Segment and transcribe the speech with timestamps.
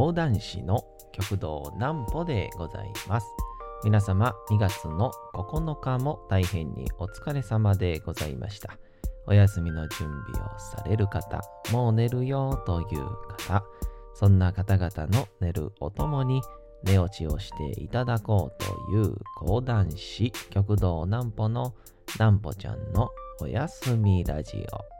[0.00, 0.82] 講談師の
[1.12, 3.26] 極道南歩でございます。
[3.84, 8.78] 皆様2月の9日も大変にお疲れ様でございました。
[9.26, 13.62] お休みの準備をされる方、もう寝るよという方、
[14.14, 16.40] そんな方々の寝るおともに
[16.82, 21.74] 寝落ちをしていただこうという講談師極道南歩の
[22.14, 23.10] 南歩ちゃんの
[23.42, 24.99] おやすみラジオ。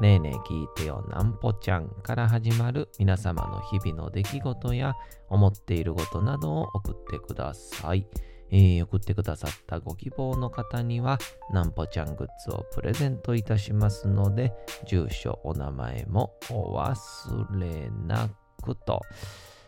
[0.00, 4.94] ねえねえ聞いてよなんぽちゃんから始まる皆様の日々の出来事や
[5.28, 8.06] 思っていることなどを送ってください。
[8.50, 11.18] えー、送ってくださったご希望の方には
[11.50, 14.52] なんぽちゃんグッズをプレゼントいたしますので
[14.86, 18.28] 住所、お名前もお忘れな
[18.62, 19.00] くと、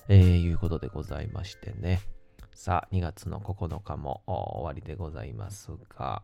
[0.08, 2.00] えー、いうことでございましてね。
[2.54, 6.22] さあ、2月の9日も終わりでございますが、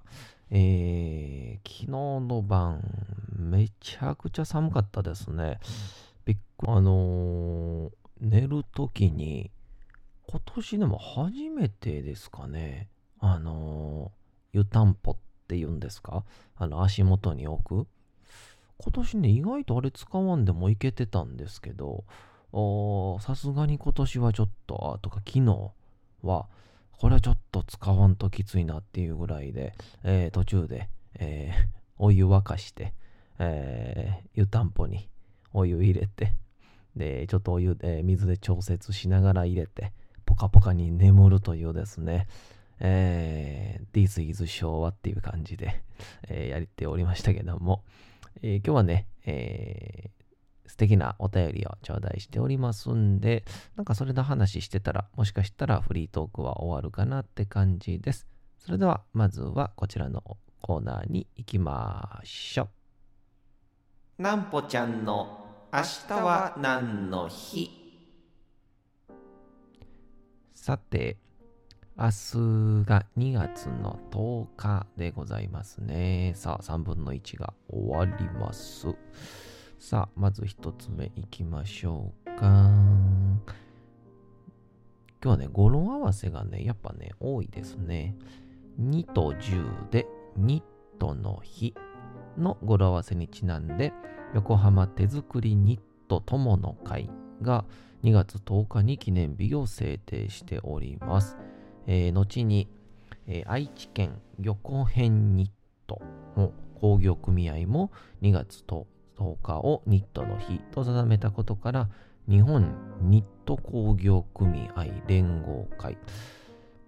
[0.55, 2.83] えー、昨日の晩、
[3.34, 5.58] めちゃくちゃ寒かったですね。
[6.27, 9.50] びっくりあのー、寝るときに、
[10.28, 15.17] 今年でも初めてですかね、あのー、湯たんぽっ
[15.48, 16.23] て言うんですか？
[16.56, 17.86] あの、足元に置く。
[18.77, 22.05] 今年ね、意外とあれ使わんでもいけてたんですけど、
[23.23, 25.70] さすがに今年はちょっと、とか昨日
[26.23, 26.47] は、
[27.03, 31.67] これはちょっと使わんときついなっていうぐらいで、えー、途中で、えー、
[31.98, 32.95] お湯沸かして、
[33.40, 35.08] えー、湯たんぽに
[35.52, 36.33] お湯入れて、
[36.95, 39.92] で、ちょっとお湯で、水で調節しながら入れて、
[40.24, 42.29] ポカポカに眠るというですね、
[42.79, 45.83] えー、This is 昭和っていう感じで、
[46.29, 47.83] えー、やっておりましたけども、
[48.42, 50.22] えー、今日はね、えー、
[50.67, 53.45] 素敵なお便りを頂戴しておりますんで、
[53.77, 58.27] なんかそれの話してたら、もしかしたらフリートークは終わるかなって感じです。
[58.58, 60.23] それでは、まずはこちらの
[60.61, 62.68] コーナーに行きましょ
[64.18, 64.23] う。
[64.23, 67.70] なんぽちゃんの明日は何の日？
[70.55, 71.17] さて、
[71.98, 72.12] 明日
[72.86, 76.34] が2月の10日でございますね。
[76.36, 78.86] さあ、3分の1が終わります。
[79.83, 82.47] さあ、まず一つ目いきましょうか。
[82.47, 83.43] 今
[85.23, 88.15] 日はね、語呂合わせがね、やっぱね、多いですね。
[88.81, 90.07] 2と10で、
[90.37, 91.75] ニットの日
[92.39, 93.92] の語呂合わせにちなんで、
[94.35, 97.11] 横浜手作りニット友の会
[97.42, 97.65] が
[98.05, 101.37] 2月10日に記念日を制定しております。
[101.89, 102.69] えー、後に、
[103.27, 105.51] えー、愛知県漁港編ニッ
[105.89, 106.01] ト
[106.37, 107.91] の工業組合も
[108.23, 108.87] 2月10
[109.18, 111.89] 10日をニットの日と定めたことから
[112.28, 115.98] 日本ニット工業組合連合会。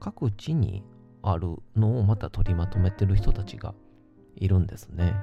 [0.05, 0.83] 各地に
[1.23, 3.75] あるのをまた取りまとめてる人たちが
[4.37, 5.15] いるんですね、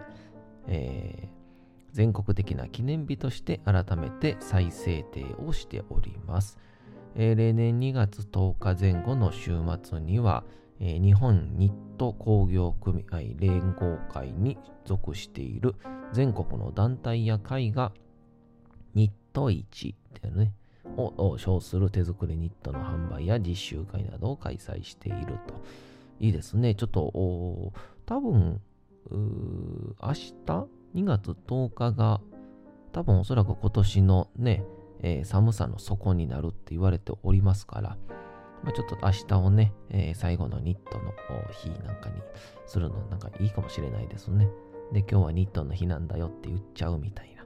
[0.67, 1.27] えー、
[1.91, 6.57] 全国的な記念日として改めて再制定をしております、
[7.15, 9.51] えー、例年2月10日前後の週
[9.83, 10.43] 末には、
[10.81, 15.75] えー、日本ニット工業組合連合会に属している
[16.11, 17.93] 全国の団体や会が
[18.95, 20.53] ニット市っていうね、
[20.97, 25.53] を称する手作りニットの販売や実習会などを開催していると。
[26.19, 26.75] いいですね。
[26.75, 27.73] ちょっと、
[28.05, 28.59] 多分、
[29.09, 30.33] 明日
[30.93, 32.21] ？2月10日が
[32.91, 34.63] 多分おそらく今年のね、
[35.01, 37.97] えー、寒さの底になるって言われておりますから、
[38.63, 41.13] まあ、ちょっと明日をね、えー、最後のニットの
[41.51, 42.21] 日なんかに
[42.65, 44.47] するのなんかいいかもしれないですね。
[44.91, 47.45] で、今日はニットの日なんだよって言っちゃうみたいな。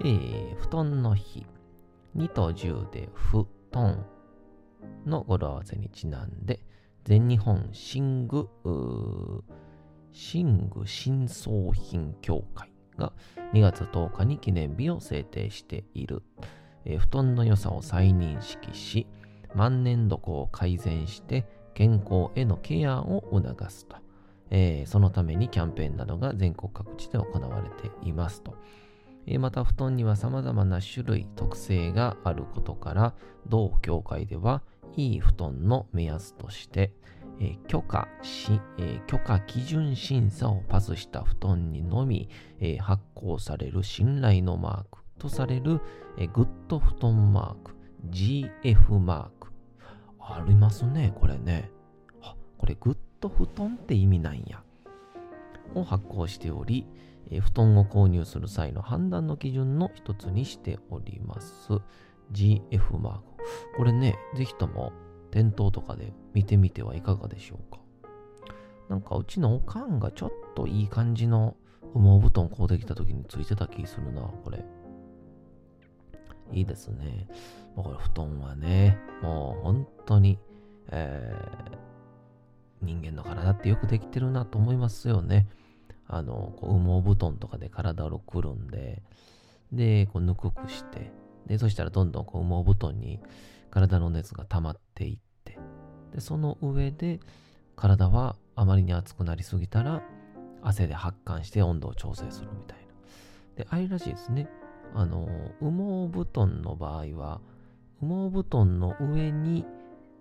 [0.00, 1.46] えー、布団の日。
[2.16, 4.06] 2と10で布団
[5.04, 6.60] の語呂合わせにちなんで、
[7.04, 8.48] 全日本寝具、
[10.12, 13.12] 寝具新装品協会が
[13.52, 16.22] 2月10日に記念日を制定している。
[16.84, 19.06] えー、布団の良さを再認識し、
[19.54, 23.96] 万年床を改善して健康へのケアを促すと。
[24.50, 28.54] えー、そのためにキャンペーンなどが全国各地で行われていますと。
[29.26, 33.14] えー、また、布団には様々な種類、特性があることから、
[33.48, 34.62] 同協会では、
[34.96, 36.92] いい布団の目安として、
[37.40, 42.28] えー、許可し、え許可基準審査をパスした布団にのみ、
[42.60, 45.80] え発行される信頼のマークとされる、
[46.16, 47.74] えグッド布団マーク
[48.10, 49.43] GF マーク。
[50.26, 51.70] ありますね、これね。
[52.22, 54.62] あ、これグッド布団って意味なんや。
[55.74, 56.86] を発行しており、
[57.30, 61.72] えー、布団を購入する際の判断の基準の一つにしております。
[62.32, 63.22] GF マーク。
[63.76, 64.92] これね、ぜひとも
[65.30, 67.80] 店頭とかで見てみてはいかがでしょうか。
[68.88, 71.56] なんかうちのおかんがちょっといい感じの
[71.94, 74.64] 羽毛布団買うてきた時についてた気するな、これ。
[76.52, 77.26] いいですね。
[77.74, 80.38] もうこれ布団はね、もう本当に、
[80.90, 85.48] えー、人間の体ってよくできてるなと思いますよね。
[86.06, 89.02] あの、こう羽毛布団とかで体をくるんで、
[89.72, 91.10] で、こうぬくくして、
[91.46, 93.20] で、そしたらどんどんこう羽毛布団に
[93.70, 95.58] 体の熱が溜まっていって、
[96.12, 97.20] で、その上で
[97.76, 100.02] 体はあまりに熱くなりすぎたら
[100.62, 102.84] 汗で発汗して温度を調整するみたいな。
[103.56, 104.48] で、あれらしいですね。
[104.94, 105.26] あの、
[105.60, 107.40] 羽毛布団の場合は、
[108.00, 109.64] 羽毛布団の上に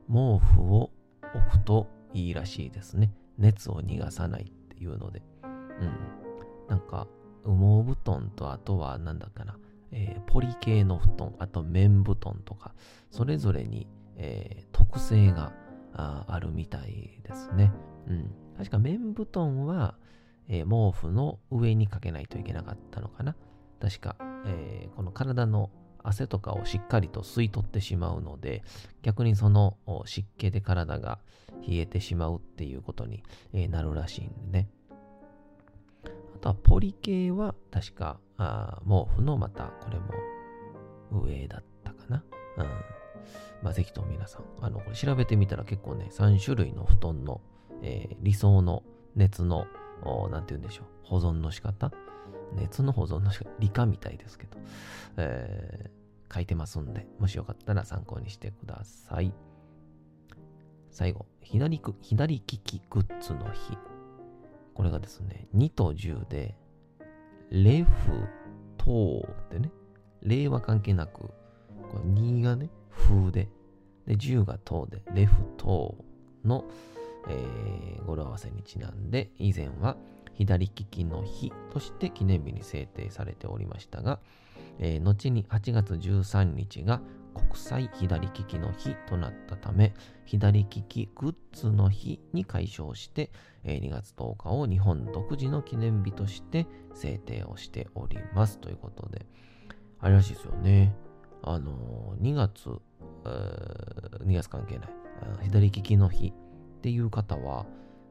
[0.07, 0.91] 毛布を
[1.35, 3.11] 置くといいらしいですね。
[3.37, 5.21] 熱を逃がさないっていうので。
[5.43, 6.67] うん。
[6.69, 7.07] なんか、
[7.45, 9.57] 羽毛布団とあとは何だっかな、
[9.91, 12.73] えー、ポリ系の布団、あと綿布団とか、
[13.11, 15.53] それぞれに、えー、特性が
[15.93, 17.71] あるみたいですね。
[18.07, 18.31] うん。
[18.57, 19.95] 確か綿布団は、
[20.47, 23.35] えー、毛布の上にかけないといけなかったのかな。
[23.79, 24.15] 確か、
[24.45, 25.69] えー、この体の
[26.03, 28.63] 汗とかをしっかりと吸い取ってしまうので、
[29.01, 31.19] 逆にその湿気で体が
[31.67, 33.23] 冷えてしまうっていうことに
[33.69, 34.69] なるらしいんでね。
[36.35, 42.23] あとはポリ系は確かあ毛布のまたこれも上だったかな。
[42.57, 42.65] うん。
[43.61, 47.39] まあ、ぜひとも皆さん、あの、これ調べてみたら結構ね、3種類の布団の、
[47.81, 48.83] えー、理想の
[49.15, 49.67] 熱の、
[50.29, 51.91] なんて言うんでしょう、保存の仕方
[52.55, 54.57] 熱の保存の、理科みたいですけど、
[55.17, 59.33] えー、書いてますんで、もしよかったら参考にしてください。
[60.91, 63.77] 最後、左左利きグッズの日。
[64.73, 66.55] これがですね、2と10で、
[67.49, 67.89] レフ、
[68.77, 69.71] トーってね、
[70.21, 71.31] 例は関係なく、こ
[71.95, 73.49] れ2がね、風で、
[74.05, 76.65] で、10がトーで、レフ、トーの、
[77.29, 79.97] えー、語呂合わせにちなんで、以前は
[80.33, 84.19] 左利きの日として記念日に制定されておりましたが、
[84.79, 87.01] えー、後に8月13日が
[87.33, 89.93] 国際左利きの日となったため、
[90.25, 93.31] 左利きグッズの日に解消して、
[93.63, 99.25] えー、2月10日を日本独自の記念日として制定をしておりますということで、
[99.99, 100.95] あれらしいですよね。
[101.41, 102.69] あの、2月、
[103.23, 104.89] 2月関係ない、
[105.43, 107.65] 左利きの日っていう方は、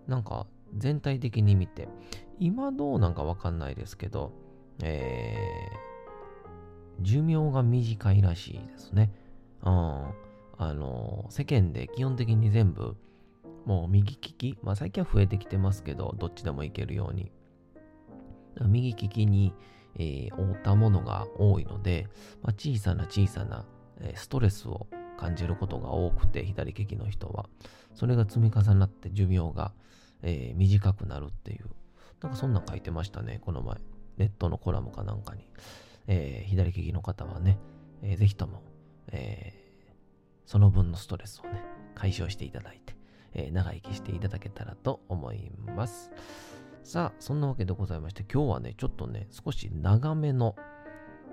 [0.06, 0.46] なんか
[0.76, 1.88] 全体的に見て、
[2.38, 4.32] 今どうなんかわかんないですけど、
[4.82, 9.12] えー、寿命が短いらしいですね。
[9.62, 10.14] うん。
[10.58, 12.96] あの、世間で基本的に全部、
[13.64, 17.32] もう右利き、まあ最近は増えてきてますけど、どっちでもいけるように。
[18.66, 19.54] 右利きに、
[19.96, 22.08] えー、負ったものが多いので、
[22.42, 23.64] まあ、小さな小さな、
[24.00, 24.86] えー、ストレスを
[25.16, 27.46] 感じることが多くて、左利きの人は。
[27.94, 29.72] それが積み重なって寿命が、
[30.22, 31.66] えー、短くなるっていう。
[32.20, 33.76] なんかそんなん書いてましたね、この前。
[34.16, 35.48] ネットのコラムかなんかに。
[36.06, 37.58] えー、左利きの方はね、
[38.02, 38.62] えー、ぜひとも、
[39.08, 39.52] え、
[40.46, 41.62] その分のストレスをね、
[41.94, 42.94] 解消していただいて、
[43.34, 46.10] え、長生きしていただけたらと思います。
[46.82, 50.56] さあ、そんなわけでございまして、今日はね、ちょっとね、少し長めの、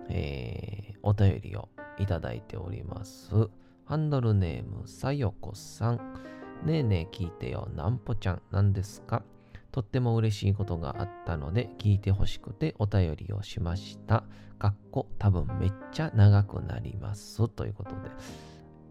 [0.09, 3.49] えー、お便りをいただいております。
[3.85, 6.38] ハンドルネーム、さよこさん。
[6.63, 9.23] ねえねえ聞いてよ、なんぽちゃん、なんですか？
[9.71, 14.23] とっても嬉しいことがあったので、聞いてほしくてお便りをしました。
[14.57, 17.47] かっこ多分めっちゃ長くなります。
[17.49, 18.09] ということで、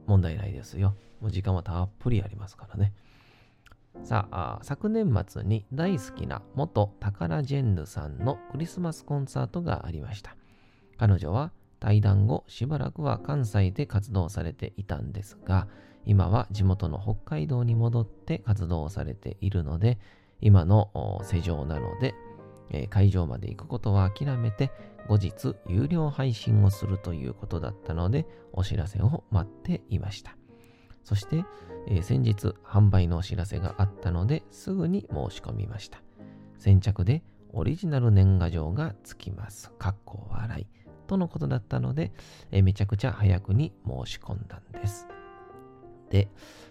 [0.07, 0.95] 問題ないですよ。
[1.21, 2.95] もう時間はたっぷりありますからね。
[4.05, 10.37] さあ昨年末に大好きな元タカラジェンヌさんのクリスマスコンサートがありました。
[10.97, 15.69] 彼女は対談後しばらくは関西で活動されていたんですが
[16.09, 19.99] 今は地元の北海道に戻って活動をされているので
[20.41, 22.15] 今の世情なので、
[22.71, 24.73] えー、会場まで行くことは諦めて
[25.07, 30.37] 後日有料配信をするということだったのでお知らせを待っていました
[31.05, 31.45] そして、
[31.87, 36.03] えー、先日販売のお知らせがあったのですぐに申し込みました
[36.59, 37.23] 先着で
[37.53, 39.71] オリジナル年賀状がつきます。
[39.79, 40.67] かっこ笑い。
[41.07, 42.13] とのことだったので、
[42.51, 45.09] えめちゃくちゃ早くに申し込んだんです。
[46.11, 46.29] で、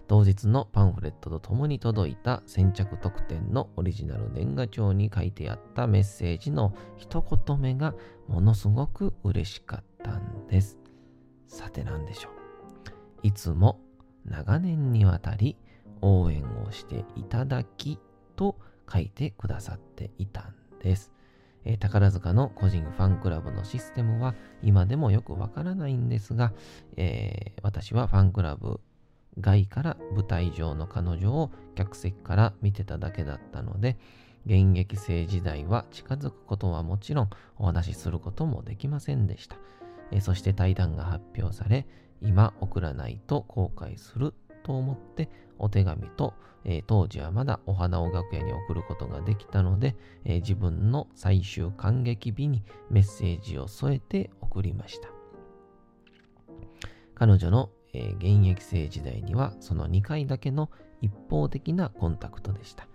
[0.08, 7.94] 当日のパンフレットと共に届いた先着特典のオリジナル年賀状に書いてあったメッセージの一言目が
[8.28, 10.78] ものすごく嬉しかったんです。
[11.48, 12.32] さて何でしょう
[13.24, 13.80] いつも
[14.26, 15.58] 長年にわたり
[16.02, 18.00] 応援をしていただき
[18.36, 18.58] と
[18.92, 21.12] 書いてくださっていたんです。
[21.66, 26.54] えー、宝塚の個人ファンクラブのシステムは今でもよくわからないんですが、
[26.96, 28.80] えー、私はファンクラブ
[29.40, 33.98] 外から舞台上の彼女を客席から見てただけだったので、
[34.46, 39.58] 現役生時代は近づくことはもちろんお話しすることもできませんでした。
[40.12, 41.86] え、そして対談が発表され、
[42.22, 45.30] 今送らないと後悔すると思って
[45.60, 55.10] お手紙と、えー、当時はまだお花を楽屋に送ることができたので、えー、自分の最終感激日にメッセージを添えて送りました。
[57.16, 60.70] 彼女の、えー、現役生時代にはその2回だけの
[61.02, 62.88] 一方的なコンタクトでした。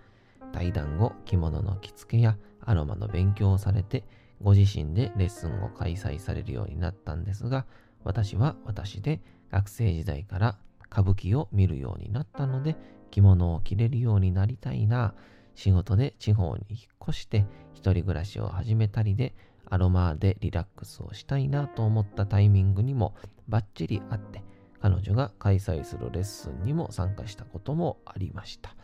[0.53, 4.03] 対談後、着物の着付けやアロマの勉強をされて、
[4.41, 7.65] ご自身でレッスンを開催されるようになったんですが、
[8.03, 9.19] 私は私で
[9.51, 10.57] 学生時代から
[10.91, 12.77] 歌舞伎を見るようになったので、
[13.11, 15.13] 着物を着れるようになりたいな。
[15.55, 16.79] 仕事で地方に引っ
[17.09, 19.33] 越して一人暮らしを始めたりで、
[19.69, 23.15] アロマでリラックスをしたいなと思ったタイミングにも
[23.47, 24.43] バッチリあって、
[24.83, 28.75] 彼女が開催するレッスンにも参加したこともありました。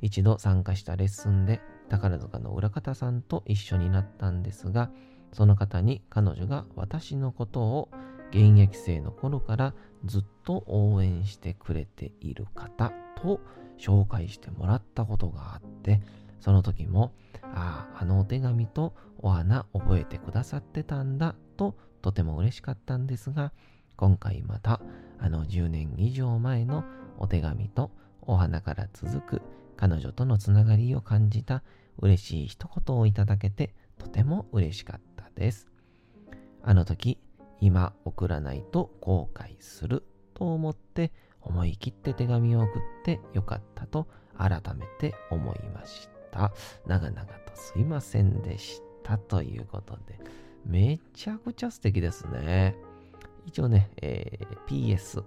[0.00, 4.92] 一度参加したレッスンで宝塚の裏方さんと一緒になったんですが、
[5.32, 7.88] その方に彼女が私のことを
[8.30, 9.74] 現役生の頃から
[10.04, 13.40] ずっと応援してくれている方と
[13.76, 16.00] 紹介してもらったことがあって、
[16.38, 17.12] その時も、
[17.42, 23.52] ああ、あのお手紙とお花覚えてくださってたんだととても嬉しかったんですが、
[23.96, 24.80] 今回また
[25.24, 26.84] あの10年以上前の
[27.16, 27.90] お手紙と
[28.20, 29.42] お花から続く
[29.74, 31.62] 彼女とのつながりを感じた
[31.98, 35.66] 嬉しい一言をいただけてとても嬉しかったです。
[36.62, 37.16] あの時
[37.62, 40.04] 今送らないと後悔する
[40.34, 46.52] と思って思い切って手紙を送ってよかったと改めて思いました。
[46.86, 50.20] 長々とすいませんでしたということで、
[50.66, 52.76] めちゃくちゃ素敵ですね。
[53.46, 55.24] 一応ね、えー、PS、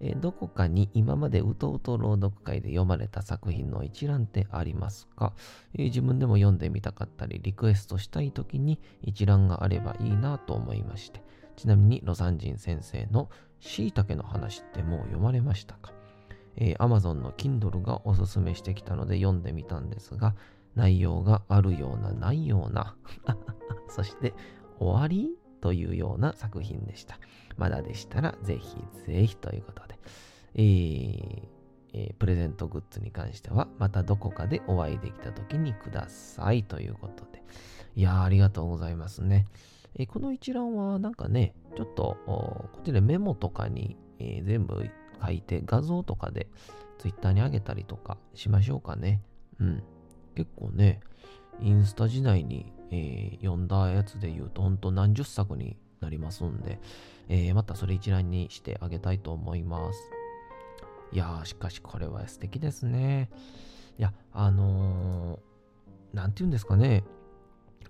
[0.00, 5.34] えー、どこかに今までうとうと朗読会で読まれた作品の一覧ってありますか、
[5.74, 11.22] えー、自分でも読んでみたかったり、リクエストしたい時に一覧があればいいなと思いまして、
[11.56, 13.28] ちなみに、ロサンジン先生の
[13.60, 15.92] 椎茸の話ってもう読まれましたか？
[16.56, 20.34] えー、Amazon の Kindle がおすすめしてきたので読んでみたんですが、
[20.74, 22.96] 内容があるような、ないような
[23.90, 24.32] そして
[24.78, 25.36] 終わり？
[25.60, 27.18] というような作品でした。
[27.60, 28.74] まだでしたら、ぜひ
[29.06, 29.98] ぜひということで、
[30.54, 31.42] えー
[31.92, 37.42] えー、プレゼントグッズに関しては、またどこかでお会いできた時にくださいということで。
[37.96, 39.44] いやー、ありがとうございますね。
[39.94, 44.88] えー、この一覧はなんかね、ちょっとこっちでメモとかに、えー、全部
[45.22, 46.48] 書いて画像とかで
[46.96, 49.20] Twitter に上げたりとかしましょうかね。
[49.58, 49.82] うん。
[50.34, 51.00] 結構ね、
[51.60, 56.80] インスタ時代に、えー、読んだやつで言うと、ほんと何十作になりますんで、
[57.30, 60.10] えー、またそれ一覧にしてあげたいと思います。
[61.12, 63.30] いやー、しかしこれは素敵ですね。
[63.98, 67.04] いや、あのー、なんて言うんですかね。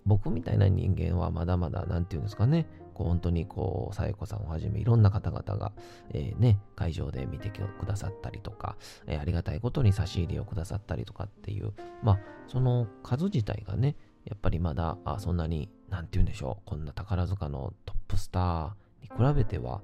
[0.04, 5.73] 僕みたいな人間はまだまだ、なんていうんですかね、こう本当にこう、さえこさんをはじめいろんな方々が、
[6.11, 19.83] えー、ね、会場で見てくださったりとか、えー、ありがたいことに差し入れをくださったりとかっていう、まあ、その数自体がね、やっぱりまだ、あそんなに、なんて言うんでしょう、こんな宝塚のトップスターに比べては、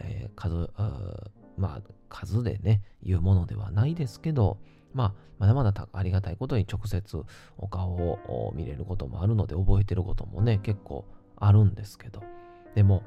[0.00, 0.70] えー、数、
[1.56, 4.58] まあ、数でね、言うものではないですけど、
[4.94, 7.22] まあ、まだまだありがたいことに直接
[7.56, 11.04] お顔を見れることもあるので、覚えてることもね、結構
[11.36, 12.22] あるんですけど、
[12.74, 13.02] でも、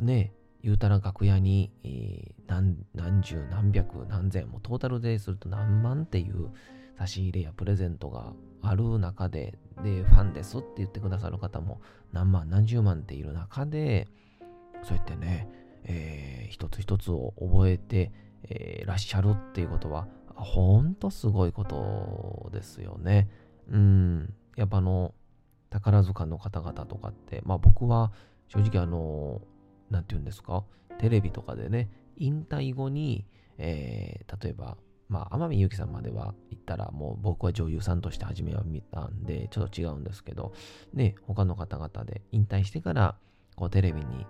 [0.00, 1.70] ね、言うたら楽屋に、
[2.46, 6.50] 何何十何百何千もトータルですると何万っていう
[6.98, 11.80] 差し入れやプレゼントがある中で、で、ファンですって言ってくださる方も
[12.12, 14.08] 何万何十万っている中で、
[14.82, 15.48] そうやってね、
[15.84, 18.12] えー、一つ一つを覚えて、
[18.44, 23.28] えー、らっしゃるっていうことは、ほんとすごいことですよね。
[23.70, 24.34] うん。
[24.56, 25.14] やっぱあの、
[25.68, 28.12] 宝塚の方々とかって、まあ僕は
[28.48, 29.42] 正直あの、
[29.90, 30.64] なんて言うんですか、
[30.98, 33.26] テレビとかでね、引退後に、
[33.58, 34.76] えー、例えば、
[35.08, 40.52] まあ、天海祐希さんまでは行ったら、もう僕は女優さんとして初めは見たんで、ちょっと違うんですけど、
[40.94, 43.16] ね、他の方々で引退してから、
[43.56, 44.26] こう、テレビに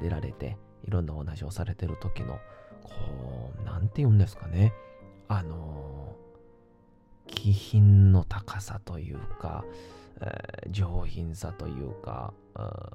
[0.00, 2.38] 出られて、いろんなお話をされてる時の、
[2.82, 4.72] こう、なんて言うんですかね、
[5.28, 6.16] あの、
[7.26, 9.64] 気品の高さというか、
[10.20, 12.32] えー、上品さというか、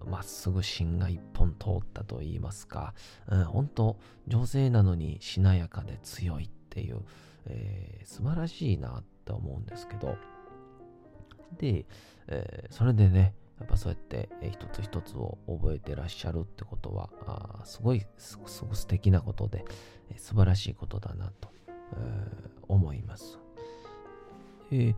[0.06, 2.94] まっすぐ芯が一本通ったと言いますか、
[3.28, 7.02] うん、本当女性なのにしなやかで強いっていう、
[7.48, 10.16] えー、素晴らしいなって思うんですけど、
[11.58, 11.86] で、
[12.28, 19.66] えー、それでね、やっぱそうやって一つ一つを覚えてらっしゃるってことは、あすごいすごく素敵なことで、
[20.12, 21.50] え、素晴らしいことだなと、
[22.68, 23.40] 思います。
[24.72, 24.96] え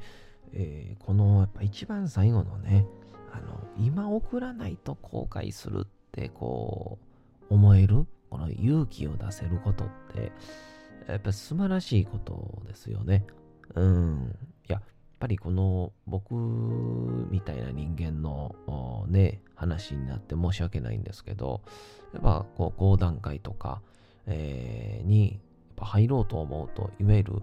[0.53, 2.85] えー、このやっぱ一番最後のね、
[3.31, 6.97] あの今送らないと後悔するってこ
[7.49, 10.31] う思えるこの勇気を出せることって
[11.07, 13.25] やっぱ素晴らしいことですよね。
[13.75, 14.35] うん。
[15.19, 18.55] や、っぱりこの僕みたいな人間の
[19.09, 21.61] ね、話になって申し訳ないんですけど、
[22.13, 23.81] やっぱこう、講談会とか、
[24.27, 25.39] えー、にやっ
[25.75, 27.33] ぱ入ろうと思うと、いわゆる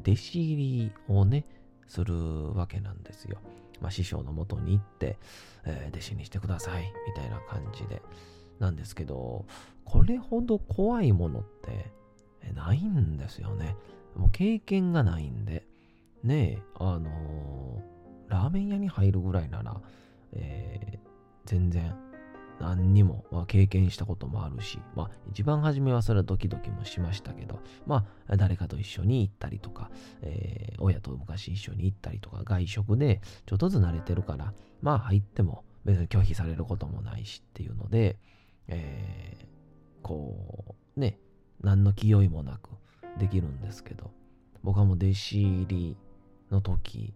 [0.00, 1.44] 弟子入りをね、
[1.86, 3.38] するわけなんですよ。
[3.82, 5.18] まあ、師匠のもとに行って、
[5.66, 8.00] えー、弟子にしてください、みたいな感じで。
[8.60, 9.44] なんですけど、
[9.84, 11.92] これほど怖いものって
[12.54, 13.76] ないんですよね。
[14.16, 15.66] もう経験がないんで。
[16.24, 19.80] ねえ、あのー、ラーメン屋に入るぐらいなら、
[20.32, 20.98] えー、
[21.44, 21.94] 全然
[22.58, 29.90] 何にも、まあ、経験したこともあるし、まあ、一番初めはそれはドキドキもしましたけど、まあ、誰かと一緒に行ったりとか、
[30.22, 38.18] えー、親と昔一緒に行ったりとか、外食でちょっとずつ慣れてるから、まあ、入っても別に拒否されることもないしっていうので、
[38.68, 39.46] えー、
[40.02, 41.18] こう、ね、
[41.60, 42.70] 何の気負いもなく
[43.18, 44.10] できるんですけど、
[44.62, 45.96] 僕はもう弟子入り
[46.54, 47.12] の時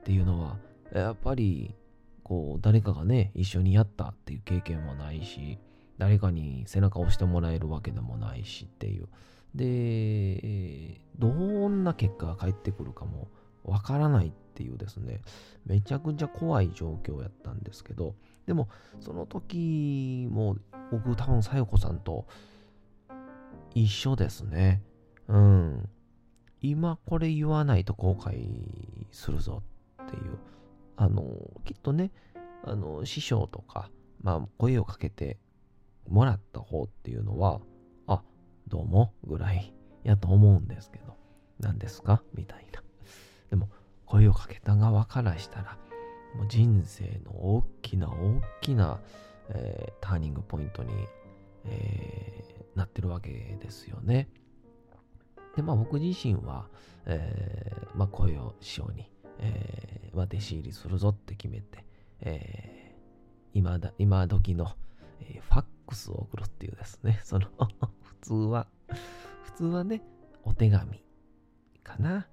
[0.00, 0.56] っていうのは、
[0.92, 1.74] やっぱり
[2.22, 5.58] こう、誰かがね、一緒にやったっていう経験もないし、
[5.98, 9.08] 誰かに背中を押してもらえるわけでもないしっていう。
[9.54, 13.28] で、どんな結果が返ってくるかも
[13.64, 15.20] わからないっていうですね、
[15.64, 18.14] めちゃくちゃ怖い状況やったんですけど、
[18.46, 18.68] でも、
[19.00, 20.56] その時も
[20.90, 22.26] 僕多分、さよこさんと
[23.72, 24.82] 一緒ですね。
[25.28, 25.88] うん。
[26.70, 28.48] 今これ言わないと後悔
[29.10, 29.62] するぞ
[30.02, 30.38] っていう。
[30.96, 31.22] あの、
[31.64, 32.10] きっとね、
[32.64, 33.90] あの、師匠とか、
[34.22, 35.38] まあ、声をかけて
[36.08, 37.60] もらった方っていうのは、
[38.06, 38.22] あ、
[38.68, 39.74] どうも、ぐらい
[40.04, 41.14] やと思うんですけど、
[41.60, 42.22] 何ですか？
[42.34, 42.82] みたいな。
[43.50, 43.68] でも、
[44.06, 45.76] 声をかけた側からしたら、
[46.34, 49.00] もう人生の大きな大きな、
[49.50, 50.92] えー、ターニングポイントに、
[51.64, 54.28] えー、なってるわけですよね。
[55.56, 56.66] で、まあ僕自身は、
[57.06, 61.84] えー、まあ声を師匠に、えー、弟子入りするぞって決めて、
[62.20, 64.74] えー、今だ、今時の、
[65.20, 67.48] えー、ファックスを送るっていうですね、 その
[68.02, 68.66] 普通は、
[69.44, 70.02] 普通はね、
[70.44, 71.02] お手紙
[71.82, 72.28] かな。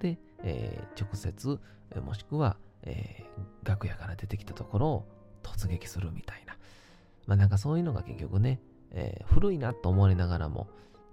[0.00, 1.60] で、えー、直接、
[2.04, 5.08] もしくは、えー、楽屋から出てきたところを
[5.42, 6.56] 突撃するみたいな。
[7.26, 10.68] まあなんかそういうのが結局ね、えー、古いなと思われながらも、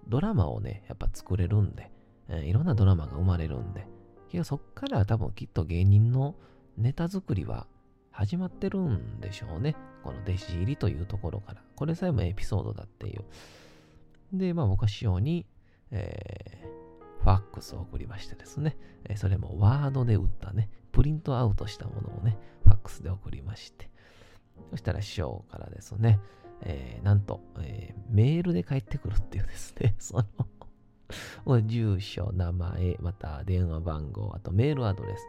[0.08, 1.92] ドラマをね、やっぱ作れるんで、
[2.30, 3.88] えー、いろんなドラマが生まれるんで、
[4.30, 6.36] けどそっから多分きっと芸人の
[6.78, 7.68] ネタ作りは
[8.12, 9.76] 始まってるんでしょうね。
[10.04, 11.62] この弟子入りというところから。
[11.76, 13.24] これさえもエピソードだっていう。
[14.34, 15.46] で、まあ僕は師匠に、
[15.92, 23.90] えー、ファックスを送りましてですね、えー、それもワードで打ったね、プリントアウトしたものをね、ファックスで送りまして、
[24.72, 26.20] そしたら師匠からですね、
[26.66, 30.24] えー、なんと、えー、メールで返ってくるっていうですね、 そ
[31.46, 35.22] の住所、名前、また電話番号、あとメールアドレス、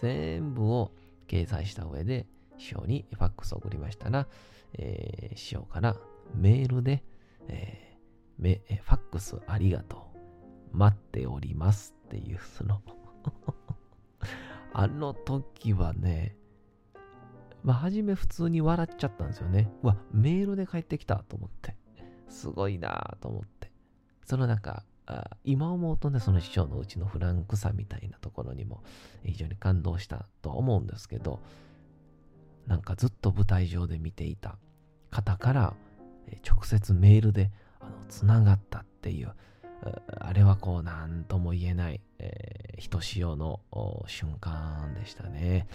[0.00, 0.92] 全部を
[1.26, 2.26] 掲載した上で、
[2.58, 4.26] 師匠にファックスを送りましたら、
[4.74, 5.96] えー、師匠から
[6.34, 7.02] メールで、
[7.48, 10.12] えー、めファックスありがとう。
[10.72, 12.80] 待っておりますっていう、その
[14.72, 16.36] あの時はね、
[17.62, 19.70] まあ、初め普通に笑っちゃったんですよね。
[19.82, 21.76] うわ、メールで帰ってきたと思って。
[22.28, 23.70] すごいなと思って。
[24.24, 24.84] そのなんか、
[25.44, 28.82] 今思うとね、その師匠のうちのフランクさみたいなところにも
[29.24, 31.40] 非常に感動したとは思うんですけど、
[32.66, 34.56] なんかずっと舞台上で見ていた
[35.10, 35.74] 方から
[36.48, 37.50] 直接メールで
[38.08, 39.34] つながったっていう、
[40.20, 43.60] あれはこう何とも言えない、えー、ひとしおの
[44.06, 45.66] 瞬間でしたね。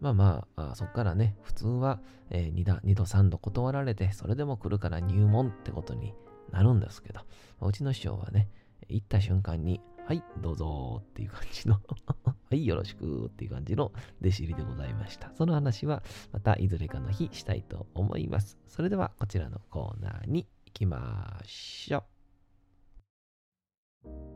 [0.00, 6.14] まあまあ、あそこからね、普通は、えー、2, 度2度3度断られて、それでも来るから入門ってことに
[6.50, 7.20] なるんですけど、
[7.60, 8.48] うちの師匠はね、
[8.88, 11.80] 行った瞬間に、はい、どうぞっていう感じの
[12.24, 15.32] はい、よろしくっていう感じの弟子入りでございました。
[15.34, 18.56] その話はまたいずれかの日したいと思います。
[18.68, 22.04] それではこちらのコーナーに行きましょ
[24.04, 24.35] う。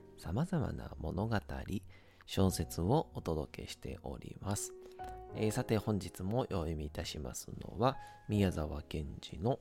[0.21, 1.35] 様々な物語、
[2.27, 4.71] 小説をお届けしております。
[5.35, 7.97] えー、さて本日もお読みいたしますのは
[8.29, 9.57] 宮沢賢治の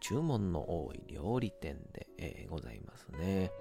[0.00, 3.52] 注文の多い料理店で、えー、ございますね。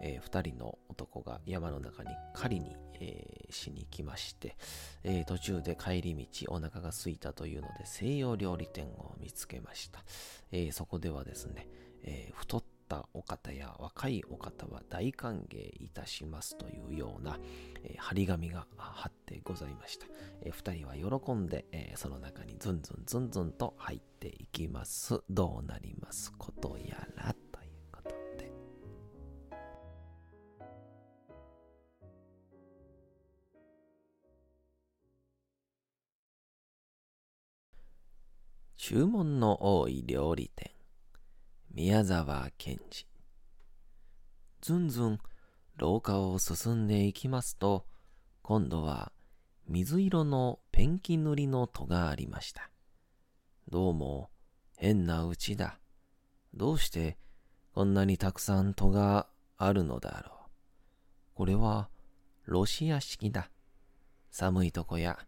[0.00, 4.56] えー、2人の男が山の中に狩りに、えー、しに来まして、
[5.04, 10.02] えー、途中で帰り道お腹が空いたというので西洋料理店を見つけました。
[10.50, 11.68] えそこではですね、
[12.02, 17.38] え太っったお方や若いお方は大歓迎いたしますというような、
[17.82, 20.06] えー、張り紙が貼ってございました。
[20.42, 25.20] えー、二人は喜んで、えー、その中にずんずんずんずんと入っていきます。
[25.28, 28.52] どうなりますことやらということで。
[38.76, 40.75] 注文の多い料理店。
[41.76, 43.06] 宮沢賢治。
[44.62, 45.18] ずんずん
[45.76, 47.84] 廊下を進んでいきますと、
[48.40, 49.12] 今度は
[49.68, 52.70] 水色のペンキ塗りの戸がありました。
[53.68, 54.30] どうも
[54.78, 55.78] 変なうちだ。
[56.54, 57.18] どうして
[57.74, 59.26] こんなにたくさん戸が
[59.58, 60.50] あるのだろう。
[61.34, 61.90] これは
[62.46, 63.50] ロシア式だ。
[64.30, 65.18] 寒いとこや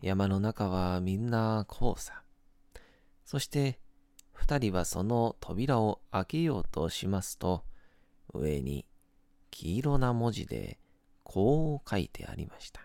[0.00, 2.22] 山の中はみんな黄砂。
[3.26, 3.78] そして
[4.40, 7.62] 二人はその扉を開けようとしますと、
[8.32, 8.86] 上に
[9.50, 10.78] 黄色な文字で
[11.24, 12.80] こう書いてありました。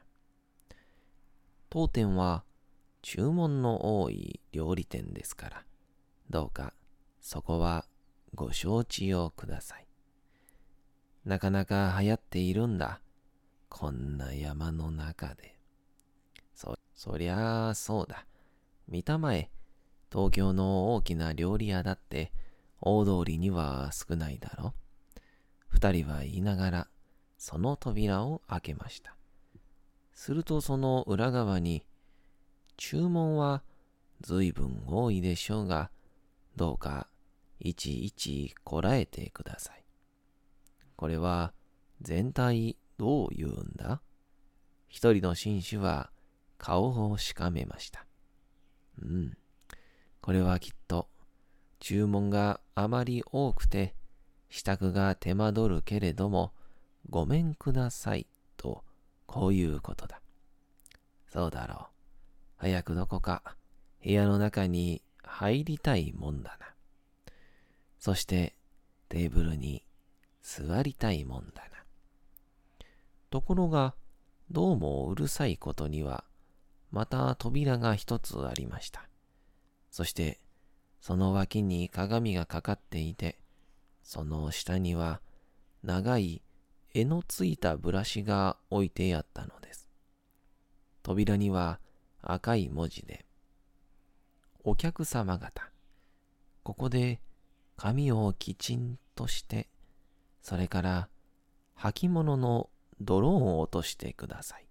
[1.70, 2.44] 当店は
[3.02, 5.64] 注文の多い料理店ですから、
[6.30, 6.74] どうか
[7.22, 7.86] そこは
[8.34, 9.88] ご承知をください。
[11.24, 13.00] なかなか流行っているんだ。
[13.70, 15.58] こんな山の中で。
[16.54, 18.26] そ、そりゃあそうだ。
[18.90, 19.50] 見たまえ、
[20.12, 22.32] 東京の大きな料理屋だって
[22.82, 24.74] 大通りには少ないだろ。
[25.68, 26.88] 二人は言いながら
[27.38, 29.16] その扉を開けました。
[30.14, 31.86] するとその裏側に
[32.78, 33.64] 注文は
[34.22, 35.92] 随分多いでしょうが、
[36.56, 37.08] どうか
[37.60, 39.84] いちいちこらえてください。
[40.96, 41.54] これは
[42.02, 44.02] 全体どう言うんだ？
[44.88, 46.10] 一人の紳士は
[46.58, 48.06] 顔をしかめました。
[49.02, 49.38] うん。
[50.26, 51.08] これはきっと
[51.80, 53.94] 注文があまり多くて
[54.50, 56.52] 支度が手間取るけれども
[57.12, 58.26] ごめんください
[58.58, 58.84] と
[59.28, 60.20] こういうことだ。
[61.32, 61.86] そうだろう。
[62.58, 63.44] 早くどこか
[64.04, 66.74] 部屋の中に入りたいもんだな。
[68.00, 68.56] そして
[69.10, 69.86] テーブルに
[70.42, 71.70] 座りたいもんだな。
[73.30, 73.94] ところが
[74.50, 76.24] どうもうるさいことには
[76.90, 79.08] また扉が一つありました。
[79.96, 80.42] そして
[81.00, 83.40] その脇に鏡がかかっていて、
[84.04, 85.22] その下には
[85.84, 86.42] 長い
[86.94, 89.88] 柄のついたブラシが置いてあったのです。
[91.02, 91.80] 扉には
[92.22, 93.26] 赤い文字で、
[94.66, 95.72] お客様方、
[96.64, 97.22] ここで
[97.78, 99.70] 髪をきちんとして、
[100.42, 101.08] それから
[101.78, 104.68] 履物の泥を落としてください。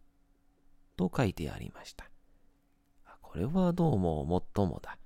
[0.99, 2.11] と書いてありました。
[3.23, 4.99] これはどうももっともだ。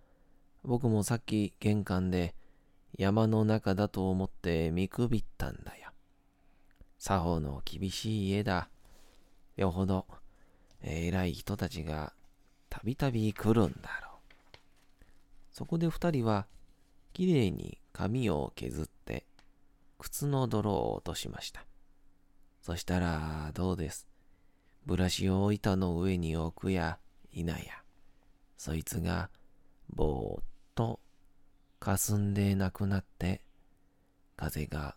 [0.65, 2.35] 僕もさっき玄関で
[2.97, 5.91] 山の中だと思って見くびったんだよ。
[6.99, 8.69] 作法の厳しい家だ。
[9.57, 10.07] よほど
[10.83, 12.13] 偉い人たちが
[12.69, 14.67] たびたび来るんだろう。
[15.53, 16.47] そこで二人は
[17.13, 19.25] きれいに髪を削って
[19.99, 21.65] 靴の泥を落としました。
[22.63, 24.07] そしたらどうです？
[24.87, 26.99] ブラシを板の上に置くや
[27.31, 27.57] 否や、
[28.57, 29.31] そいつが
[29.91, 31.01] ぼーっと
[31.81, 33.43] 霞んでなくなって、
[34.37, 34.97] 風が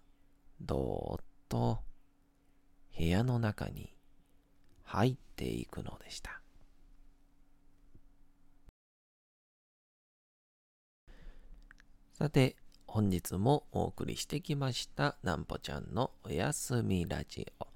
[0.62, 1.80] どーっと
[2.98, 3.96] 部屋の中に
[4.84, 6.42] 入っていくのでした。
[12.14, 17.68] さて、本日もお送りしてきましたなんぽちゃんのおやすみラジオ。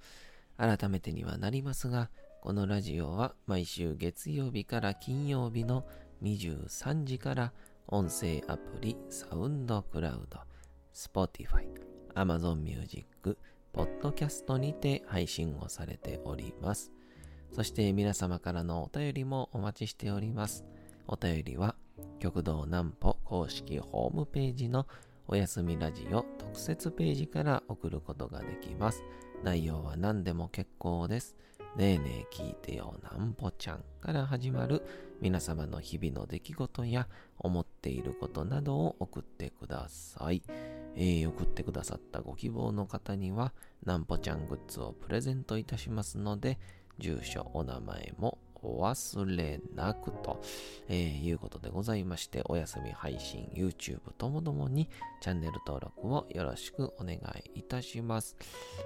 [0.58, 2.10] 改めてにはなりますが、
[2.42, 5.86] このラジオは毎週月曜日から金曜日の
[6.26, 7.54] 23時から
[7.88, 10.40] 音声アプリサウンドクラウド、
[10.92, 11.68] Spotify、
[12.16, 13.38] Amazon Music、
[13.72, 16.92] ポッドキャストにて配信をされております。
[17.52, 20.66] そして皆様からのお便りもお待ちしております。
[21.08, 21.76] お便りは、
[22.18, 24.88] 極道南歩公式ホームページの
[25.28, 29.04] おやすみラジオ特設ページから送ることができます。
[29.44, 31.36] 内容は何でも結構です。
[31.76, 34.82] ねえねえ聞いてよなんぽちゃんから始まる
[35.22, 40.44] 皆様の日々の出来事や思っていることなどを送ってください。
[40.96, 43.54] えー、送ってくださったご希望の方には
[43.86, 46.58] なんぽちゃんグッズをプレゼントいたしますので、
[47.00, 50.42] 住所、お名前もお忘れなくと、
[50.88, 54.90] えー、いうことでございまして、お休み配信、YouTube ともどもに
[55.22, 57.16] チャンネル登録をよろしくお願
[57.54, 58.36] いいたします。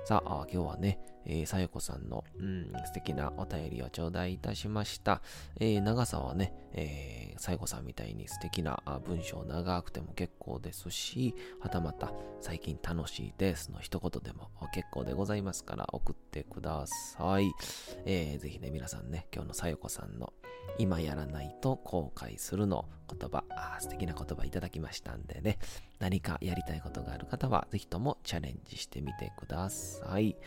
[0.05, 5.21] さあ、今日はね、えー、さよこさんの、うん、素敵なお便りを頂戴いたしました。
[5.59, 17.51] えー、長さはね、えー、さよこさんみたいに素敵な文章長くても結構ですし、はたまた最近楽しいですの一言でも結構でございますから送ってください。
[18.05, 20.33] えー、ぜひね、皆さんね、今日のさよこさんの
[20.77, 25.59] 今やらないと後悔するの言葉、あ素敵な言葉いただきましたんでね、
[25.99, 30.37] 何かやりたいことがある方は、ぜひともチャレンジしてみてください。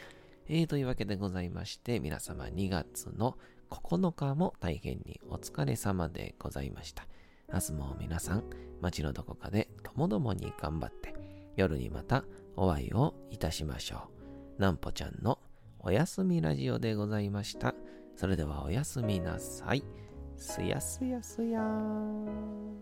[0.48, 3.38] えー、というわけでございまして、皆様2月の
[3.70, 7.06] 9日も大変にお疲れ様でございました。
[7.52, 8.44] 明日も皆さん、
[8.80, 11.14] 街のどこかでともどもに頑張って、
[11.56, 12.24] 夜にまた
[12.56, 14.08] お会いをいたしましょ
[14.58, 14.60] う。
[14.60, 15.38] なんぽちゃんの
[15.78, 17.74] おやすみラジオでございました。
[18.16, 19.84] それではおやすみなさい。
[20.36, 22.76] すやすやすやーん。